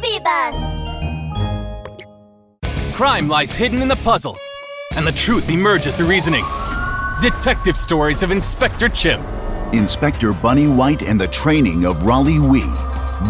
[0.00, 0.80] BabyBus!
[2.94, 4.36] Crime lies hidden in the puzzle,
[4.94, 6.44] and the truth emerges through reasoning.
[7.20, 9.22] Detective Stories of Inspector Chimp.
[9.72, 12.62] Inspector Bunny White and the Training of Rollie Wee.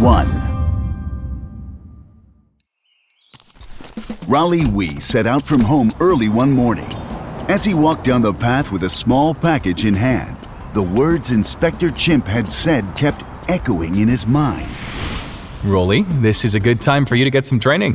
[0.00, 0.26] 1.
[4.26, 6.88] Rollie Wee set out from home early one morning.
[7.48, 10.36] As he walked down the path with a small package in hand,
[10.72, 14.68] the words Inspector Chimp had said kept echoing in his mind.
[15.62, 17.94] Rollie, this is a good time for you to get some training.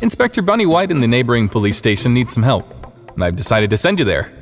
[0.00, 2.72] Inspector Bunny White in the neighboring police station needs some help.
[3.20, 4.32] I've decided to send you there.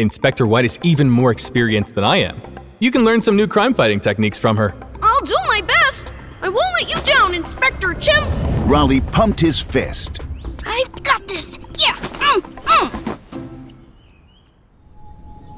[0.00, 2.42] Inspector White is even more experienced than I am.
[2.80, 4.74] You can learn some new crime fighting techniques from her.
[5.02, 6.12] I'll do my best.
[6.42, 8.26] I won't let you down, Inspector Chimp.
[8.66, 10.18] Rollie pumped his fist.
[10.66, 11.60] I've got this.
[11.78, 11.94] Yeah.
[11.94, 13.18] Mm, mm.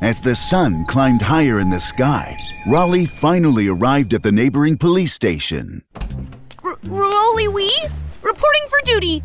[0.02, 5.14] As the sun climbed higher in the sky, Rollie finally arrived at the neighboring police
[5.14, 5.82] station.
[6.90, 7.74] R- Rollie Wee?
[8.22, 9.22] Reporting for duty.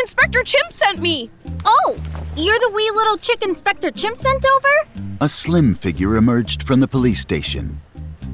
[0.00, 1.30] Inspector Chimp sent me.
[1.64, 1.96] Oh,
[2.36, 5.02] you're the wee little chick Inspector Chimp sent over?
[5.20, 7.80] A slim figure emerged from the police station.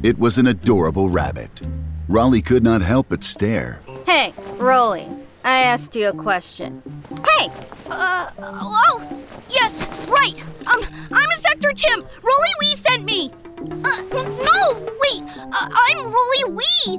[0.02, 1.50] It was an adorable rabbit.
[2.08, 3.80] Rollie could not help but stare.
[4.06, 5.08] Hey, Rollie,
[5.44, 6.82] I asked you a question.
[7.28, 7.50] Hey!
[7.90, 10.34] Uh, oh, yes, right.
[10.66, 12.04] Um, I'm Inspector Chimp.
[12.22, 13.30] Rollie Wee sent me.
[13.60, 15.22] Uh, no, wait.
[15.38, 16.98] Uh, I'm Rollie Wee.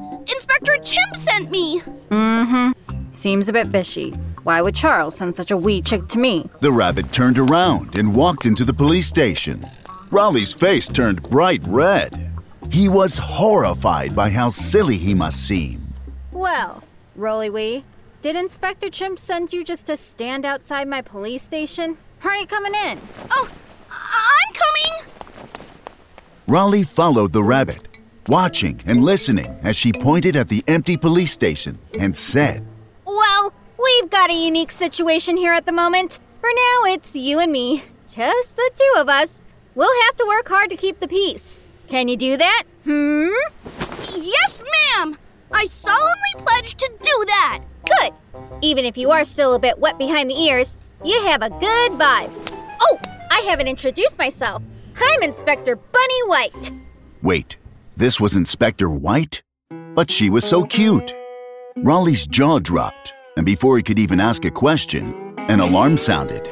[0.65, 1.81] Inspector Chimp sent me.
[2.09, 3.09] Mm hmm.
[3.09, 4.11] Seems a bit fishy.
[4.43, 6.49] Why would Charles send such a wee chick to me?
[6.59, 9.63] The rabbit turned around and walked into the police station.
[10.09, 12.31] Rollie's face turned bright red.
[12.71, 15.93] He was horrified by how silly he must seem.
[16.31, 16.83] Well,
[17.15, 17.83] Rollie Wee,
[18.23, 21.97] did Inspector Chimp send you just to stand outside my police station?
[22.19, 22.99] Hurry, coming in?
[23.29, 23.51] Oh,
[23.91, 25.47] I'm coming.
[26.47, 27.87] Rollie followed the rabbit,
[28.29, 32.65] watching and listening as she pointed at the empty police station and said,
[33.05, 36.19] Well, we've got a unique situation here at the moment.
[36.41, 37.83] For now, it's you and me.
[38.07, 39.41] Just the two of us.
[39.73, 41.55] We'll have to work hard to keep the peace.
[41.87, 42.63] Can you do that?
[42.83, 43.29] Hmm?
[44.15, 45.17] Yes, ma'am.
[45.51, 47.59] I solemnly pledge to do that.
[47.85, 48.13] Good.
[48.61, 51.91] Even if you are still a bit wet behind the ears, you have a good
[51.93, 52.31] vibe.
[52.81, 52.99] Oh,
[53.29, 54.63] I haven't introduced myself.
[54.97, 56.71] I'm Inspector Bunny White.
[57.21, 57.57] Wait,
[57.95, 59.41] this was Inspector White?
[59.93, 61.13] But she was so cute.
[61.77, 66.47] Rollie's jaw dropped, and before he could even ask a question, an alarm sounded.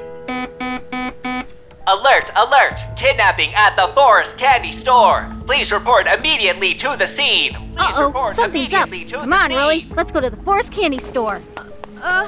[1.86, 2.80] Alert, alert!
[2.96, 5.30] Kidnapping at the Forest Candy Store!
[5.46, 7.52] Please report immediately to the scene!
[7.76, 8.90] Please Uh-oh, report something's up.
[8.90, 9.58] to Come the on, scene!
[9.58, 9.96] Rollie.
[9.96, 11.42] Let's go to the Forest Candy Store.
[12.02, 12.26] Uh,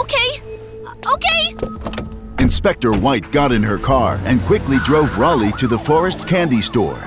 [0.00, 0.40] okay.
[0.86, 2.42] Uh, okay.
[2.42, 6.98] Inspector White got in her car and quickly drove Rollie to the Forest Candy Store.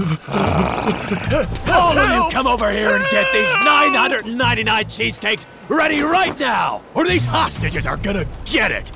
[0.00, 7.04] All of you come over here and get these 999 cheesecakes ready right now, or
[7.04, 8.92] these hostages are gonna get it!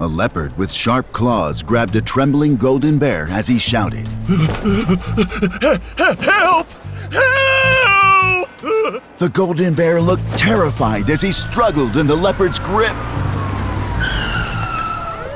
[0.00, 4.06] A leopard with sharp claws grabbed a trembling golden bear as he shouted.
[6.18, 6.68] Help!
[7.12, 8.48] Help!
[9.18, 12.96] The golden bear looked terrified as he struggled in the leopard's grip.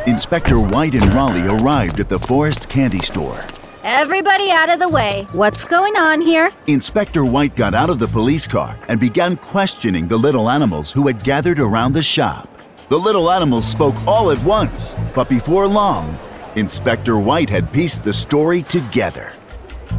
[0.06, 3.44] Inspector White and Rollie arrived at the Forest Candy Store.
[3.84, 5.26] Everybody out of the way.
[5.32, 6.52] What's going on here?
[6.68, 11.08] Inspector White got out of the police car and began questioning the little animals who
[11.08, 12.48] had gathered around the shop.
[12.88, 16.16] The little animals spoke all at once, but before long,
[16.54, 19.32] Inspector White had pieced the story together.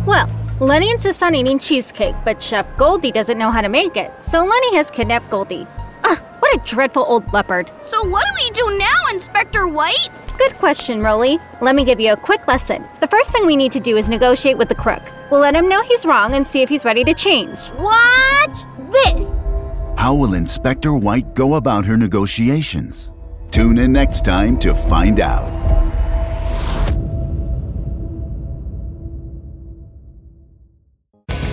[0.06, 0.30] Well,
[0.62, 4.46] Lenny insists on eating cheesecake, but Chef Goldie doesn't know how to make it, so
[4.46, 5.68] Lenny has kidnapped Goldie.
[6.06, 7.70] Ugh, what a dreadful old leopard.
[7.82, 10.08] So what do we do now, Inspector White?
[10.38, 11.40] Good question, Rollie.
[11.62, 12.86] Let me give you a quick lesson.
[13.00, 15.04] The first thing we need to do is negotiate with the crook.
[15.30, 17.72] We'll let him know he's wrong and see if he's ready to change.
[17.78, 18.60] Watch
[18.92, 19.54] this!
[19.98, 23.12] How will Inspector White go about her negotiations?
[23.52, 25.50] Tune in next time to find out.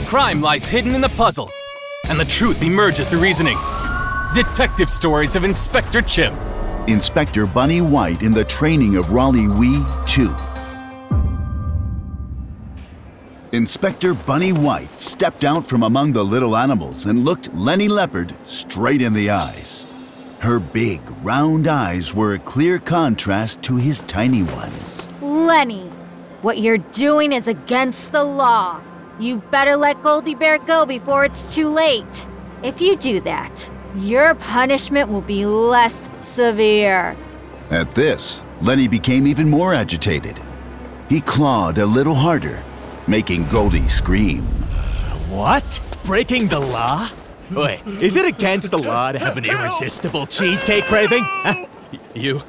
[0.06, 1.50] Crime lies hidden in the puzzle,
[2.08, 3.58] and the truth emerges through reasoning.
[4.34, 6.36] Detective Stories of Inspector Chimp.
[6.86, 10.28] Inspector Bunny White in the training of Rollie Wee 2.
[13.52, 19.02] Inspector Bunny White stepped out from among the little animals and looked Lenny Leopard straight
[19.02, 19.86] in the eyes.
[20.40, 25.06] Her big, round eyes were a clear contrast to his tiny ones.
[25.20, 25.90] Lenny,
[26.42, 28.80] what you're doing is against the law.
[29.20, 32.26] You better let Goldie Bear go before it's too late.
[32.62, 37.16] If you do that, your punishment will be less severe.
[37.70, 40.38] At this, Lenny became even more agitated.
[41.08, 42.62] He clawed a little harder,
[43.06, 44.42] making Goldie scream.
[45.28, 45.80] What?
[46.04, 47.08] Breaking the law?
[47.52, 51.24] Wait, is it against the law to have an irresistible cheesecake craving?
[51.24, 51.66] Huh?
[52.14, 52.42] You,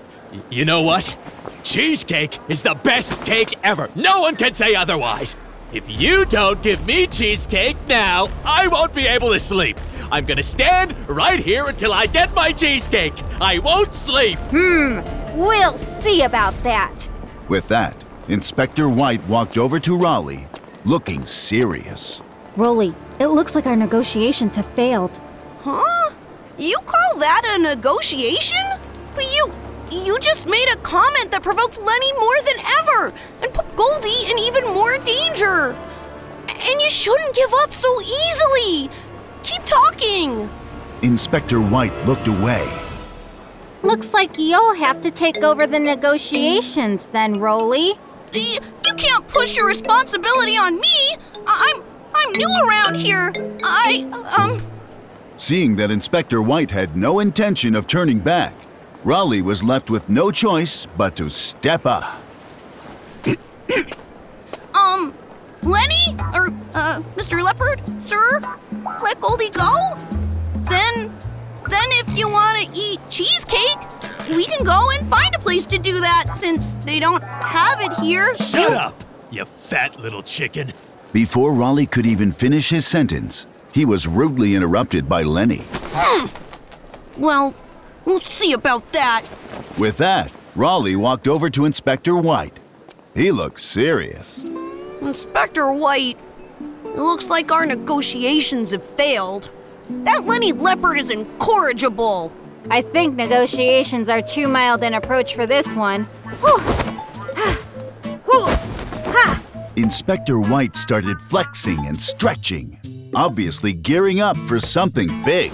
[0.52, 1.16] you know what?
[1.64, 3.90] Cheesecake is the best cake ever.
[3.96, 5.36] No one can say otherwise.
[5.74, 9.80] If you don't give me cheesecake now, I won't be able to sleep.
[10.12, 13.14] I'm gonna stand right here until I get my cheesecake.
[13.40, 14.38] I won't sleep.
[14.50, 15.00] Hmm,
[15.38, 17.08] we'll see about that.
[17.48, 17.96] With that,
[18.28, 20.46] Inspector White walked over to Rollie,
[20.84, 22.22] looking serious.
[22.58, 25.20] Rollie, it looks like our negotiations have failed.
[25.62, 26.12] Huh?
[26.58, 28.66] You call that a negotiation?
[29.16, 29.54] But you.
[29.90, 34.40] You just made a comment that provoked Lenny more than ever and put Goldie in
[34.40, 35.76] even more danger.
[36.48, 38.90] And you shouldn't give up so easily.
[39.44, 40.50] Keep talking.
[41.02, 42.70] Inspector White looked away.
[43.84, 47.98] Looks like you'll have to take over the negotiations then, Rollie.
[48.34, 51.18] You can't push your responsibility on me.
[51.48, 51.84] I- I'm
[52.14, 53.32] I'm new around here.
[53.64, 54.06] I
[54.38, 54.62] um
[55.38, 58.54] Seeing that Inspector White had no intention of turning back,
[59.04, 62.22] Rollie was left with no choice but to step up.
[64.76, 65.14] um
[65.64, 67.44] Lenny or uh Mr.
[67.44, 68.40] Leopard, sir,
[69.02, 69.98] let Goldie go?
[70.70, 71.14] Then
[71.70, 73.78] then if you want to eat cheesecake,
[74.30, 77.94] we can go and find a place to do that since they don't have it
[77.94, 78.36] here.
[78.36, 80.74] Shut up, you fat little chicken.
[81.14, 85.64] Before Rollie could even finish his sentence, he was rudely interrupted by Lenny.
[85.94, 86.28] Hmm.
[87.22, 87.54] Well,
[88.06, 89.26] we'll see about that.
[89.78, 92.58] With that, Rollie walked over to Inspector White.
[93.14, 94.44] He looked serious.
[95.02, 96.18] Inspector White,
[96.94, 99.50] it looks like our negotiations have failed.
[99.90, 102.32] That Lenny Leopard is incorrigible.
[102.70, 106.08] I think negotiations are too mild an approach for this one.
[109.78, 112.78] Inspector White started flexing and stretching,
[113.16, 115.52] obviously gearing up for something big.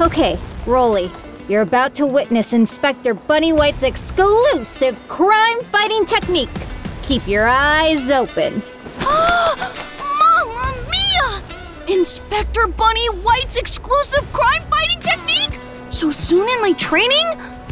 [0.00, 1.12] Okay, Rollie,
[1.48, 6.48] you're about to witness Inspector Bunny White's exclusive crime fighting technique.
[7.02, 8.62] Keep your eyes open.
[11.94, 12.00] Mamma mia!
[12.00, 15.58] Inspector Bunny White's exclusive crime fighting technique?
[15.90, 17.26] So soon in my training?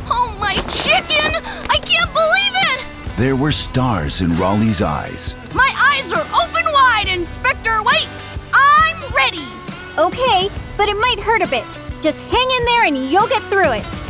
[0.08, 1.42] Oh, my chicken!
[1.68, 2.84] I can't believe it!
[3.16, 5.36] There were stars in Rollie's eyes.
[5.54, 8.08] My eyes are open wide, Inspector White!
[8.54, 9.46] I'm ready!
[9.98, 11.80] Okay, but it might hurt a bit.
[12.00, 14.02] Just hang in there and you'll get through it.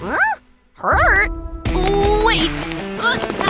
[0.00, 0.38] Huh?
[0.74, 1.30] Hurt?
[2.24, 2.50] Wait.
[3.02, 3.49] Uh,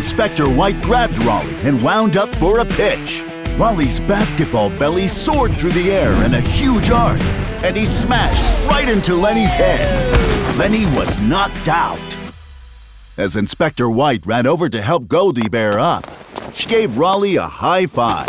[0.00, 3.22] Inspector White grabbed Rollie and wound up for a pitch.
[3.58, 7.20] Rollie's basketball belly soared through the air in a huge arc,
[7.62, 10.56] and he smashed right into Lenny's head.
[10.56, 12.00] Lenny was knocked out.
[13.18, 16.06] As Inspector White ran over to help Goldie Bear up,
[16.54, 18.26] she gave Rollie a high five.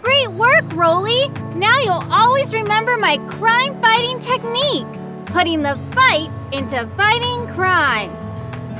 [0.00, 1.26] Great work, Rollie!
[1.56, 4.86] Now you'll always remember my crime fighting technique
[5.26, 8.21] putting the fight into fighting crime.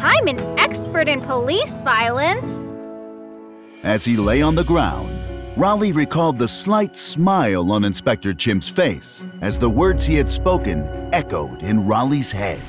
[0.04, 2.64] I'm an expert in police violence.
[3.84, 5.08] As he lay on the ground,
[5.54, 10.82] Rollie recalled the slight smile on Inspector Chimp's face as the words he had spoken
[11.12, 12.61] echoed in Rollie's head.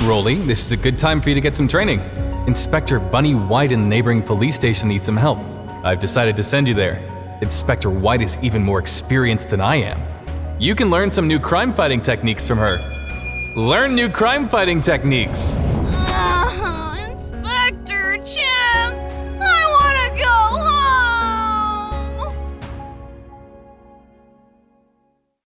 [0.00, 2.00] Rollie, this is a good time for you to get some training.
[2.46, 5.38] Inspector Bunny White in the neighboring police station needs some help.
[5.84, 7.02] I've decided to send you there.
[7.40, 10.02] Inspector White is even more experienced than I am.
[10.60, 12.76] You can learn some new crime fighting techniques from her.
[13.56, 15.56] Learn new crime fighting techniques.